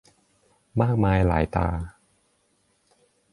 [0.81, 1.67] มากหน้าหลายตา